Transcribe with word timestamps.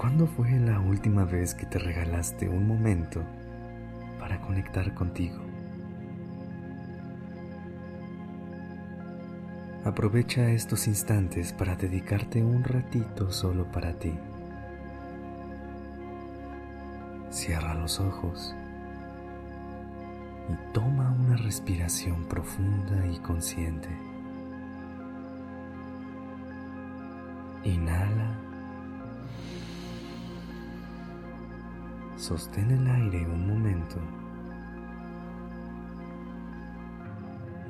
¿Cuándo 0.00 0.26
fue 0.26 0.50
la 0.58 0.80
última 0.80 1.26
vez 1.26 1.54
que 1.54 1.66
te 1.66 1.78
regalaste 1.78 2.48
un 2.48 2.66
momento 2.66 3.22
para 4.18 4.40
conectar 4.40 4.94
contigo? 4.94 5.36
Aprovecha 9.84 10.48
estos 10.52 10.86
instantes 10.86 11.52
para 11.52 11.76
dedicarte 11.76 12.42
un 12.42 12.64
ratito 12.64 13.30
solo 13.30 13.70
para 13.70 13.92
ti. 13.92 14.14
Cierra 17.28 17.74
los 17.74 18.00
ojos 18.00 18.54
y 20.48 20.72
toma 20.72 21.10
una 21.10 21.36
respiración 21.36 22.24
profunda 22.24 23.06
y 23.06 23.18
consciente. 23.18 23.90
Inhala. 27.64 28.39
Sostén 32.20 32.70
el 32.70 32.86
aire 32.86 33.26
un 33.26 33.46
momento 33.46 33.96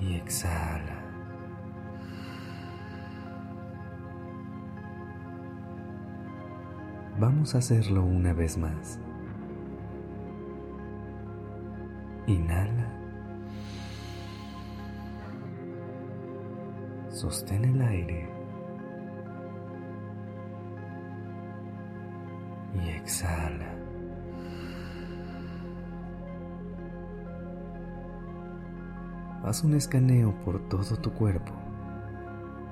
y 0.00 0.14
exhala. 0.14 1.02
Vamos 7.18 7.56
a 7.56 7.58
hacerlo 7.58 8.04
una 8.04 8.32
vez 8.34 8.56
más. 8.56 9.00
Inhala. 12.28 12.86
Sostén 17.10 17.64
el 17.64 17.82
aire. 17.82 18.30
Y 22.74 22.90
exhala. 22.90 23.85
Haz 29.46 29.62
un 29.62 29.76
escaneo 29.76 30.34
por 30.44 30.68
todo 30.68 30.96
tu 30.96 31.12
cuerpo 31.12 31.52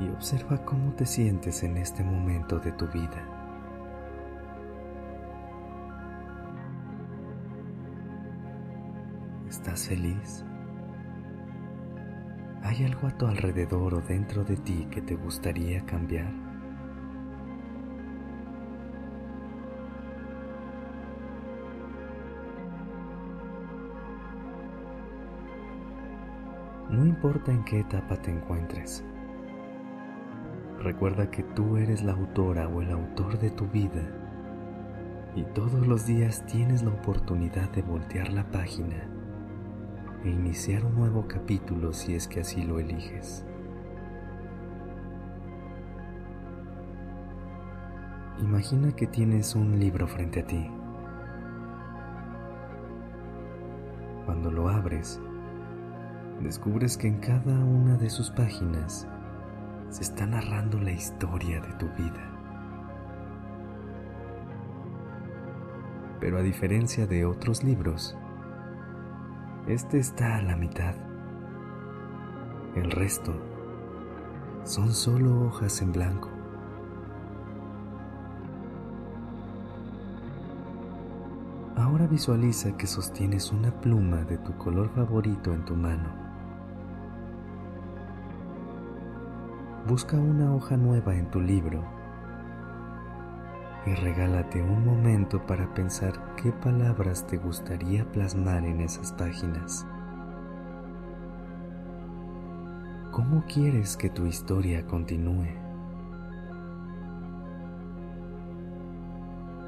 y 0.00 0.08
observa 0.08 0.64
cómo 0.64 0.92
te 0.94 1.06
sientes 1.06 1.62
en 1.62 1.76
este 1.76 2.02
momento 2.02 2.58
de 2.58 2.72
tu 2.72 2.88
vida. 2.88 3.24
¿Estás 9.48 9.86
feliz? 9.86 10.44
¿Hay 12.64 12.84
algo 12.84 13.06
a 13.06 13.16
tu 13.16 13.26
alrededor 13.26 13.94
o 13.94 14.00
dentro 14.00 14.42
de 14.42 14.56
ti 14.56 14.88
que 14.90 15.02
te 15.02 15.14
gustaría 15.14 15.86
cambiar? 15.86 16.45
No 26.88 27.04
importa 27.04 27.50
en 27.50 27.64
qué 27.64 27.80
etapa 27.80 28.16
te 28.16 28.30
encuentres. 28.30 29.04
Recuerda 30.78 31.30
que 31.30 31.42
tú 31.42 31.78
eres 31.78 32.04
la 32.04 32.12
autora 32.12 32.68
o 32.68 32.80
el 32.80 32.92
autor 32.92 33.40
de 33.40 33.50
tu 33.50 33.66
vida 33.66 34.02
y 35.34 35.42
todos 35.52 35.86
los 35.86 36.06
días 36.06 36.46
tienes 36.46 36.84
la 36.84 36.90
oportunidad 36.90 37.68
de 37.70 37.82
voltear 37.82 38.32
la 38.32 38.44
página 38.52 39.08
e 40.22 40.30
iniciar 40.30 40.84
un 40.84 40.94
nuevo 40.94 41.26
capítulo 41.26 41.92
si 41.92 42.14
es 42.14 42.28
que 42.28 42.40
así 42.40 42.62
lo 42.62 42.78
eliges. 42.78 43.44
Imagina 48.38 48.94
que 48.94 49.08
tienes 49.08 49.56
un 49.56 49.80
libro 49.80 50.06
frente 50.06 50.40
a 50.40 50.46
ti. 50.46 50.70
Cuando 54.24 54.52
lo 54.52 54.68
abres, 54.68 55.20
descubres 56.46 56.96
que 56.96 57.08
en 57.08 57.18
cada 57.18 57.52
una 57.52 57.96
de 57.96 58.08
sus 58.08 58.30
páginas 58.30 59.08
se 59.90 60.02
está 60.02 60.26
narrando 60.26 60.78
la 60.78 60.92
historia 60.92 61.60
de 61.60 61.72
tu 61.72 61.86
vida. 62.00 62.32
Pero 66.20 66.38
a 66.38 66.42
diferencia 66.42 67.08
de 67.08 67.26
otros 67.26 67.64
libros, 67.64 68.16
este 69.66 69.98
está 69.98 70.36
a 70.36 70.42
la 70.42 70.54
mitad. 70.54 70.94
El 72.76 72.92
resto 72.92 73.34
son 74.62 74.92
solo 74.92 75.46
hojas 75.46 75.82
en 75.82 75.90
blanco. 75.90 76.30
Ahora 81.74 82.06
visualiza 82.06 82.76
que 82.76 82.86
sostienes 82.86 83.50
una 83.50 83.72
pluma 83.80 84.18
de 84.18 84.38
tu 84.38 84.56
color 84.56 84.88
favorito 84.94 85.52
en 85.52 85.64
tu 85.64 85.74
mano. 85.74 86.25
Busca 89.86 90.16
una 90.16 90.52
hoja 90.52 90.76
nueva 90.76 91.14
en 91.14 91.30
tu 91.30 91.40
libro 91.40 91.84
y 93.86 93.94
regálate 93.94 94.60
un 94.60 94.84
momento 94.84 95.46
para 95.46 95.72
pensar 95.74 96.34
qué 96.34 96.50
palabras 96.50 97.24
te 97.28 97.36
gustaría 97.36 98.04
plasmar 98.10 98.64
en 98.64 98.80
esas 98.80 99.12
páginas. 99.12 99.86
¿Cómo 103.12 103.44
quieres 103.46 103.96
que 103.96 104.10
tu 104.10 104.26
historia 104.26 104.84
continúe? 104.88 105.54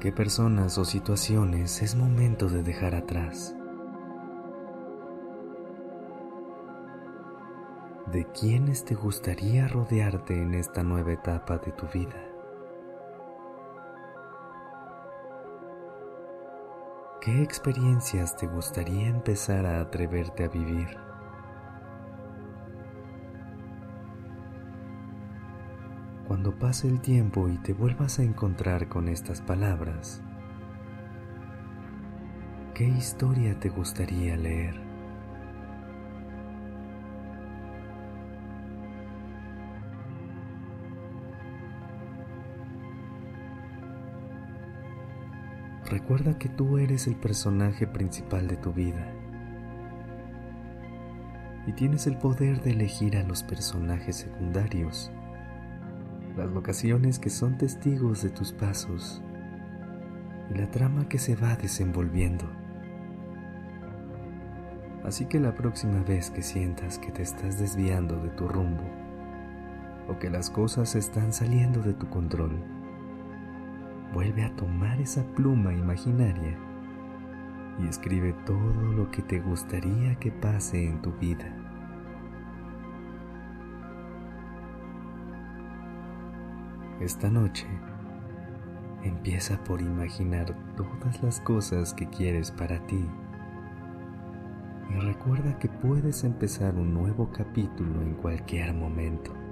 ¿Qué 0.00 0.12
personas 0.12 0.78
o 0.78 0.84
situaciones 0.84 1.82
es 1.82 1.96
momento 1.96 2.48
de 2.48 2.62
dejar 2.62 2.94
atrás? 2.94 3.56
¿De 8.06 8.26
quiénes 8.26 8.84
te 8.84 8.94
gustaría 8.94 9.66
rodearte 9.66 10.38
en 10.40 10.52
esta 10.52 10.82
nueva 10.82 11.14
etapa 11.14 11.56
de 11.56 11.72
tu 11.72 11.86
vida? 11.86 12.22
¿Qué 17.22 17.42
experiencias 17.42 18.36
te 18.36 18.46
gustaría 18.46 19.08
empezar 19.08 19.64
a 19.64 19.80
atreverte 19.80 20.44
a 20.44 20.48
vivir? 20.48 20.98
Cuando 26.28 26.58
pase 26.58 26.88
el 26.88 27.00
tiempo 27.00 27.48
y 27.48 27.56
te 27.56 27.72
vuelvas 27.72 28.18
a 28.18 28.22
encontrar 28.22 28.86
con 28.86 29.08
estas 29.08 29.40
palabras, 29.40 30.22
¿qué 32.74 32.84
historia 32.84 33.58
te 33.58 33.70
gustaría 33.70 34.36
leer? 34.36 34.83
Recuerda 45.90 46.38
que 46.38 46.48
tú 46.48 46.78
eres 46.78 47.06
el 47.06 47.16
personaje 47.16 47.86
principal 47.86 48.48
de 48.48 48.56
tu 48.56 48.72
vida 48.72 49.12
y 51.66 51.72
tienes 51.72 52.06
el 52.06 52.16
poder 52.16 52.62
de 52.62 52.72
elegir 52.72 53.16
a 53.16 53.22
los 53.22 53.42
personajes 53.42 54.16
secundarios, 54.16 55.10
las 56.36 56.50
locaciones 56.50 57.18
que 57.18 57.30
son 57.30 57.56
testigos 57.56 58.22
de 58.22 58.30
tus 58.30 58.52
pasos 58.52 59.22
y 60.50 60.58
la 60.58 60.70
trama 60.70 61.08
que 61.08 61.18
se 61.18 61.36
va 61.36 61.56
desenvolviendo. 61.56 62.44
Así 65.04 65.26
que 65.26 65.38
la 65.38 65.54
próxima 65.54 66.02
vez 66.02 66.30
que 66.30 66.42
sientas 66.42 66.98
que 66.98 67.12
te 67.12 67.22
estás 67.22 67.58
desviando 67.58 68.16
de 68.22 68.30
tu 68.30 68.48
rumbo 68.48 68.84
o 70.08 70.18
que 70.18 70.30
las 70.30 70.50
cosas 70.50 70.94
están 70.94 71.32
saliendo 71.32 71.80
de 71.80 71.94
tu 71.94 72.08
control, 72.08 72.62
vuelve 74.12 74.44
a 74.44 74.54
tomar 74.56 75.00
esa 75.00 75.24
pluma 75.34 75.72
imaginaria 75.72 76.58
y 77.78 77.86
escribe 77.86 78.32
todo 78.46 78.92
lo 78.92 79.10
que 79.10 79.22
te 79.22 79.40
gustaría 79.40 80.14
que 80.16 80.30
pase 80.30 80.86
en 80.86 81.02
tu 81.02 81.12
vida. 81.12 81.52
Esta 87.00 87.28
noche 87.28 87.66
empieza 89.02 89.62
por 89.64 89.82
imaginar 89.82 90.54
todas 90.76 91.22
las 91.22 91.40
cosas 91.40 91.92
que 91.92 92.08
quieres 92.08 92.50
para 92.50 92.78
ti. 92.86 93.04
Y 94.90 95.00
recuerda 95.00 95.58
que 95.58 95.68
puedes 95.68 96.24
empezar 96.24 96.74
un 96.76 96.94
nuevo 96.94 97.30
capítulo 97.32 98.00
en 98.00 98.14
cualquier 98.14 98.72
momento. 98.74 99.43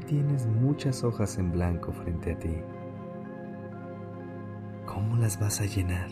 Tienes 0.00 0.46
muchas 0.46 1.02
hojas 1.02 1.38
en 1.38 1.52
blanco 1.52 1.92
frente 1.92 2.32
a 2.32 2.38
ti. 2.38 2.56
¿Cómo 4.84 5.16
las 5.16 5.40
vas 5.40 5.60
a 5.60 5.64
llenar? 5.64 6.08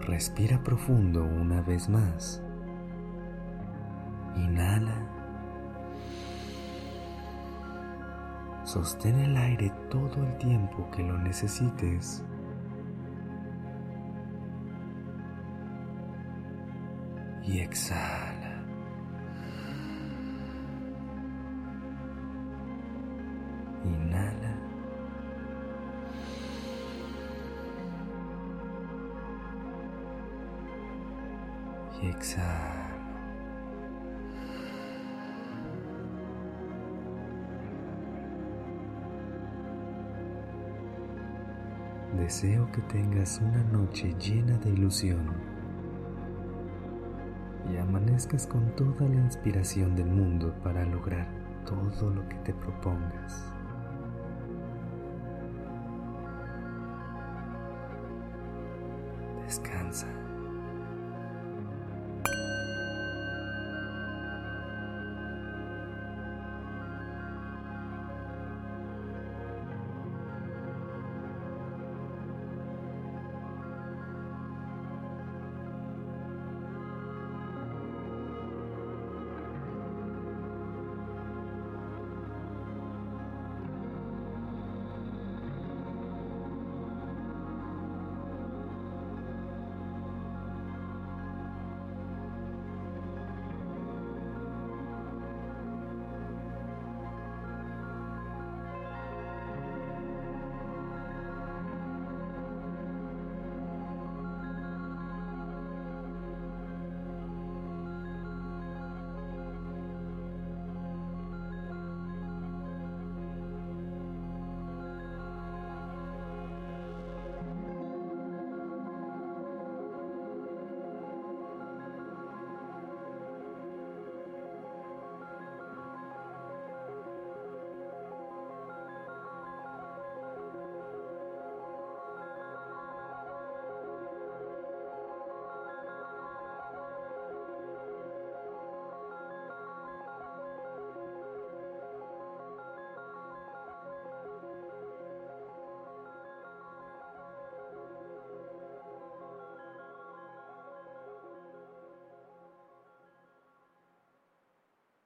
Respira 0.00 0.62
profundo 0.62 1.24
una 1.24 1.60
vez 1.62 1.88
más. 1.88 2.42
Inhala. 4.36 5.06
Sostén 8.64 9.18
el 9.18 9.36
aire 9.36 9.72
todo 9.90 10.24
el 10.24 10.38
tiempo 10.38 10.88
que 10.92 11.02
lo 11.02 11.18
necesites. 11.18 12.22
Y 17.48 17.60
exhala. 17.60 18.62
Inhala. 23.86 24.54
Y 32.02 32.08
exhala. 32.08 32.84
Deseo 42.18 42.70
que 42.72 42.82
tengas 42.82 43.40
una 43.40 43.62
noche 43.72 44.14
llena 44.18 44.58
de 44.58 44.68
ilusión 44.68 45.57
con 48.46 48.74
toda 48.74 49.06
la 49.06 49.16
inspiración 49.16 49.94
del 49.94 50.06
mundo 50.06 50.54
para 50.64 50.84
lograr 50.86 51.28
todo 51.66 52.10
lo 52.10 52.26
que 52.28 52.36
te 52.36 52.54
propongas. 52.54 53.57